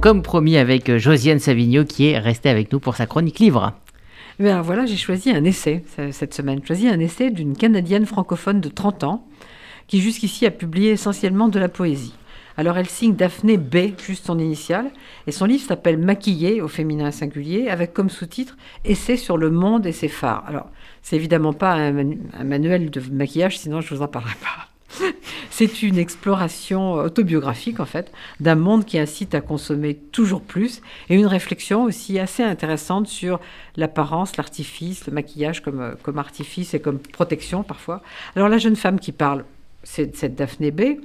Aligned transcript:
Comme 0.00 0.22
promis 0.22 0.56
avec 0.56 0.96
Josiane 0.96 1.40
Savigno 1.40 1.84
qui 1.84 2.06
est 2.06 2.20
restée 2.20 2.48
avec 2.50 2.70
nous 2.72 2.78
pour 2.78 2.94
sa 2.94 3.06
chronique 3.06 3.40
livre. 3.40 3.72
Alors 4.38 4.62
voilà, 4.62 4.86
j'ai 4.86 4.96
choisi 4.96 5.32
un 5.32 5.42
essai 5.42 5.82
cette 6.12 6.34
semaine. 6.34 6.64
Choisi 6.64 6.88
un 6.88 7.00
essai 7.00 7.32
d'une 7.32 7.56
Canadienne 7.56 8.06
francophone 8.06 8.60
de 8.60 8.68
30 8.68 9.02
ans 9.02 9.26
qui 9.88 10.00
jusqu'ici 10.00 10.46
a 10.46 10.52
publié 10.52 10.92
essentiellement 10.92 11.48
de 11.48 11.58
la 11.58 11.68
poésie. 11.68 12.14
Alors 12.56 12.78
elle 12.78 12.88
signe 12.88 13.16
Daphné 13.16 13.56
B, 13.56 13.98
juste 14.00 14.26
son 14.26 14.38
initiale, 14.38 14.92
et 15.26 15.32
son 15.32 15.46
livre 15.46 15.66
s'appelle 15.66 15.98
Maquillé 15.98 16.62
au 16.62 16.68
féminin 16.68 17.10
singulier, 17.10 17.68
avec 17.68 17.92
comme 17.92 18.08
sous-titre 18.08 18.56
Essai 18.84 19.16
sur 19.16 19.36
le 19.36 19.50
monde 19.50 19.84
et 19.84 19.92
ses 19.92 20.06
phares. 20.06 20.44
Alors 20.46 20.70
c'est 21.02 21.16
évidemment 21.16 21.52
pas 21.52 21.72
un, 21.72 21.98
un 22.38 22.44
manuel 22.44 22.90
de 22.90 23.02
maquillage, 23.10 23.58
sinon 23.58 23.80
je 23.80 23.92
vous 23.92 24.02
en 24.02 24.08
parlerai 24.08 24.36
pas. 24.40 24.68
C'est 25.50 25.82
une 25.82 25.98
exploration 25.98 26.92
autobiographique 26.94 27.80
en 27.80 27.84
fait 27.84 28.12
d'un 28.40 28.54
monde 28.54 28.84
qui 28.84 28.98
incite 28.98 29.34
à 29.34 29.40
consommer 29.40 29.94
toujours 29.94 30.42
plus 30.42 30.82
et 31.08 31.14
une 31.14 31.26
réflexion 31.26 31.84
aussi 31.84 32.18
assez 32.18 32.42
intéressante 32.42 33.08
sur 33.08 33.40
l'apparence, 33.76 34.36
l'artifice, 34.36 35.06
le 35.06 35.12
maquillage 35.12 35.62
comme, 35.62 35.94
comme 36.02 36.18
artifice 36.18 36.74
et 36.74 36.80
comme 36.80 36.98
protection 36.98 37.62
parfois. 37.62 38.02
Alors 38.36 38.48
la 38.48 38.58
jeune 38.58 38.76
femme 38.76 39.00
qui 39.00 39.12
parle, 39.12 39.44
c'est 39.82 40.16
cette 40.16 40.34
Daphné 40.34 40.70
B, 40.70 41.00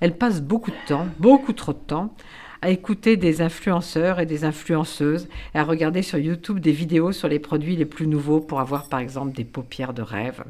elle 0.00 0.16
passe 0.16 0.42
beaucoup 0.42 0.70
de 0.70 0.76
temps, 0.86 1.06
beaucoup 1.18 1.52
trop 1.52 1.72
de 1.72 1.78
temps 1.78 2.14
à 2.62 2.70
écouter 2.70 3.18
des 3.18 3.42
influenceurs 3.42 4.20
et 4.20 4.26
des 4.26 4.44
influenceuses 4.44 5.28
et 5.54 5.58
à 5.58 5.64
regarder 5.64 6.00
sur 6.00 6.18
YouTube 6.18 6.60
des 6.60 6.72
vidéos 6.72 7.12
sur 7.12 7.28
les 7.28 7.38
produits 7.38 7.76
les 7.76 7.84
plus 7.84 8.06
nouveaux 8.06 8.40
pour 8.40 8.58
avoir 8.58 8.88
par 8.88 9.00
exemple 9.00 9.36
des 9.36 9.44
paupières 9.44 9.92
de 9.92 10.00
rêve. 10.00 10.42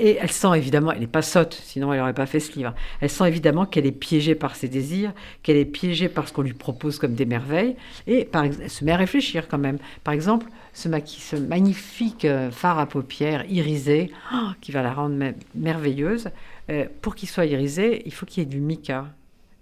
Et 0.00 0.16
elle 0.20 0.30
sent 0.30 0.56
évidemment, 0.56 0.92
elle 0.92 1.00
n'est 1.00 1.08
pas 1.08 1.22
sotte, 1.22 1.60
sinon 1.64 1.92
elle 1.92 1.98
n'aurait 1.98 2.14
pas 2.14 2.26
fait 2.26 2.38
ce 2.38 2.56
livre. 2.56 2.72
Elle 3.00 3.10
sent 3.10 3.26
évidemment 3.26 3.66
qu'elle 3.66 3.84
est 3.84 3.92
piégée 3.92 4.36
par 4.36 4.54
ses 4.54 4.68
désirs, 4.68 5.12
qu'elle 5.42 5.56
est 5.56 5.64
piégée 5.64 6.08
par 6.08 6.28
ce 6.28 6.32
qu'on 6.32 6.42
lui 6.42 6.52
propose 6.52 6.98
comme 6.98 7.14
des 7.14 7.26
merveilles, 7.26 7.74
et 8.06 8.24
par, 8.24 8.44
elle 8.44 8.70
se 8.70 8.84
met 8.84 8.92
à 8.92 8.96
réfléchir 8.96 9.48
quand 9.48 9.58
même. 9.58 9.78
Par 10.04 10.14
exemple, 10.14 10.46
ce, 10.72 10.88
magnifique 11.36 12.24
euh, 12.24 12.52
fard 12.52 12.78
à 12.78 12.86
paupières 12.86 13.44
irisé, 13.50 14.12
oh, 14.32 14.50
qui 14.60 14.70
va 14.70 14.82
la 14.82 14.92
rendre 14.92 15.16
merveilleuse, 15.56 16.30
euh, 16.70 16.86
pour 17.02 17.16
qu'il 17.16 17.28
soit 17.28 17.46
irisé, 17.46 18.02
il 18.06 18.14
faut 18.14 18.24
qu'il 18.24 18.44
y 18.44 18.46
ait 18.46 18.48
du 18.48 18.60
mica. 18.60 19.06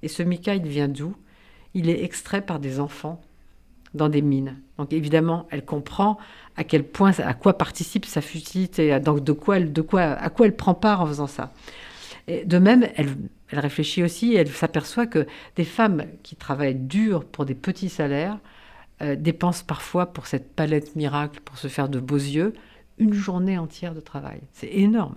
Et 0.02 0.08
ce 0.08 0.22
mica, 0.22 0.54
il 0.54 0.66
vient 0.66 0.88
d'où? 0.88 1.16
Il 1.72 1.88
est 1.88 2.04
extrait 2.04 2.42
par 2.42 2.58
des 2.58 2.78
enfants 2.78 3.22
dans 3.96 4.08
des 4.08 4.22
mines. 4.22 4.56
Donc 4.78 4.92
évidemment, 4.92 5.46
elle 5.50 5.64
comprend 5.64 6.18
à 6.56 6.64
quel 6.64 6.84
point, 6.84 7.12
à 7.18 7.34
quoi 7.34 7.58
participe 7.58 8.04
sa 8.04 8.20
futilité, 8.20 8.98
donc 9.00 9.24
de 9.24 9.32
quoi, 9.32 9.60
de 9.60 9.82
quoi, 9.82 10.02
à 10.02 10.30
quoi 10.30 10.46
elle 10.46 10.56
prend 10.56 10.74
part 10.74 11.00
en 11.00 11.06
faisant 11.06 11.26
ça. 11.26 11.52
Et 12.28 12.44
de 12.44 12.58
même, 12.58 12.86
elle, 12.96 13.16
elle 13.50 13.58
réfléchit 13.58 14.02
aussi, 14.02 14.34
elle 14.34 14.48
s'aperçoit 14.48 15.06
que 15.06 15.26
des 15.54 15.64
femmes 15.64 16.04
qui 16.22 16.36
travaillent 16.36 16.74
dur 16.74 17.24
pour 17.24 17.44
des 17.44 17.54
petits 17.54 17.88
salaires 17.88 18.38
euh, 19.02 19.14
dépensent 19.14 19.64
parfois 19.66 20.06
pour 20.06 20.26
cette 20.26 20.54
palette 20.54 20.96
miracle, 20.96 21.40
pour 21.44 21.58
se 21.58 21.68
faire 21.68 21.88
de 21.88 22.00
beaux 22.00 22.16
yeux, 22.16 22.54
une 22.98 23.12
journée 23.12 23.58
entière 23.58 23.94
de 23.94 24.00
travail. 24.00 24.40
C'est 24.52 24.72
énorme. 24.72 25.16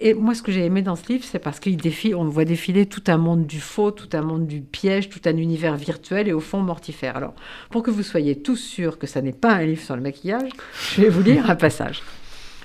Et 0.00 0.14
moi, 0.14 0.34
ce 0.34 0.42
que 0.42 0.50
j'ai 0.50 0.64
aimé 0.64 0.82
dans 0.82 0.96
ce 0.96 1.06
livre, 1.12 1.24
c'est 1.24 1.38
parce 1.38 1.60
qu'il 1.60 1.76
défile, 1.76 2.16
on 2.16 2.24
voit 2.24 2.44
défiler 2.44 2.86
tout 2.86 3.04
un 3.06 3.18
monde 3.18 3.46
du 3.46 3.60
faux, 3.60 3.90
tout 3.90 4.08
un 4.14 4.22
monde 4.22 4.46
du 4.46 4.60
piège, 4.60 5.08
tout 5.08 5.20
un 5.26 5.36
univers 5.36 5.76
virtuel 5.76 6.28
et 6.28 6.32
au 6.32 6.40
fond 6.40 6.60
mortifère. 6.60 7.16
Alors, 7.16 7.34
pour 7.70 7.82
que 7.82 7.90
vous 7.90 8.02
soyez 8.02 8.40
tous 8.40 8.56
sûrs 8.56 8.98
que 8.98 9.06
ça 9.06 9.22
n'est 9.22 9.32
pas 9.32 9.52
un 9.52 9.64
livre 9.64 9.82
sur 9.82 9.94
le 9.94 10.02
maquillage, 10.02 10.50
je 10.96 11.02
vais 11.02 11.08
vous 11.08 11.22
lire 11.22 11.48
un 11.48 11.56
passage. 11.56 12.02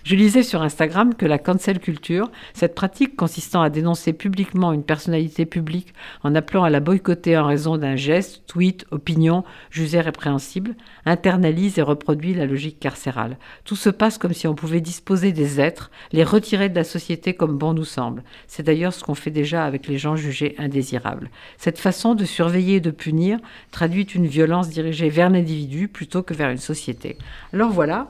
Je 0.08 0.16
lisais 0.16 0.42
sur 0.42 0.62
Instagram 0.62 1.16
que 1.16 1.26
la 1.26 1.38
cancel 1.38 1.80
culture, 1.82 2.32
cette 2.54 2.76
pratique 2.76 3.18
consistant 3.18 3.62
à 3.62 3.70
dénoncer 3.70 4.14
publiquement 4.14 4.72
une 4.72 4.86
personnalité 4.86 5.46
publique 5.46 5.94
en 6.24 6.34
appelant 6.34 6.64
à 6.64 6.70
la 6.70 6.80
boycotter 6.80 7.38
en 7.38 7.46
raison 7.46 7.76
d'un 7.76 7.98
geste, 7.98 8.44
tweet, 8.48 8.86
opinion 8.92 9.44
jugé 9.70 10.00
répréhensible, 10.00 10.76
internalise 11.06 11.78
et 11.78 11.82
reproduit 11.82 12.34
la 12.34 12.46
logique 12.46 12.80
carcérale. 12.80 13.38
Tout 13.66 13.76
se 13.76 13.90
passe 13.90 14.18
comme 14.18 14.32
si 14.32 14.48
on 14.48 14.56
pouvait 14.56 14.80
disposer 14.80 15.34
des 15.34 15.60
êtres, 15.60 15.92
les 16.14 16.24
retirer 16.24 16.70
de 16.70 16.76
la 16.76 16.86
société 16.86 17.34
comme 17.34 17.58
bon 17.58 17.74
nous 17.74 17.84
semble. 17.84 18.24
C'est 18.48 18.64
d'ailleurs 18.64 18.94
ce 18.94 19.04
qu'on 19.04 19.14
fait 19.14 19.30
déjà 19.30 19.66
avec 19.66 19.88
les 19.88 19.98
gens 19.98 20.16
jugés 20.16 20.56
indésirables. 20.58 21.30
Cette 21.58 21.80
façon 21.80 22.16
de 22.16 22.24
surveiller 22.24 22.76
et 22.76 22.80
de 22.80 22.92
punir 22.92 23.40
traduit 23.72 24.04
une 24.04 24.28
violence 24.28 24.70
dirigée 24.70 25.10
vers 25.10 25.30
l'individu 25.30 25.90
plutôt 25.90 26.24
que 26.24 26.34
vers 26.34 26.50
une 26.50 26.60
société. 26.60 27.18
Alors 27.52 27.72
voilà, 27.72 28.08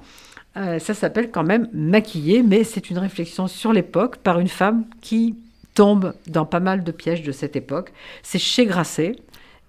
euh, 0.57 0.79
ça 0.79 0.93
s'appelle 0.93 1.31
quand 1.31 1.43
même 1.43 1.69
Maquiller, 1.73 2.43
mais 2.43 2.63
c'est 2.63 2.89
une 2.89 2.97
réflexion 2.97 3.47
sur 3.47 3.73
l'époque 3.73 4.17
par 4.17 4.39
une 4.39 4.47
femme 4.47 4.85
qui 5.01 5.35
tombe 5.73 6.13
dans 6.27 6.45
pas 6.45 6.59
mal 6.59 6.83
de 6.83 6.91
pièges 6.91 7.21
de 7.21 7.31
cette 7.31 7.55
époque. 7.55 7.91
C'est 8.23 8.39
chez 8.39 8.65
Grasset 8.65 9.15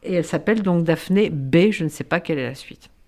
et 0.03 0.15
elle 0.15 0.25
s'appelle 0.25 0.63
donc 0.63 0.85
Daphné 0.85 1.29
B. 1.31 1.71
Je 1.71 1.85
ne 1.85 1.89
sais 1.89 2.05
pas 2.05 2.21
quelle 2.21 2.39
est 2.39 2.49
la 2.49 2.55
suite. 2.55 2.89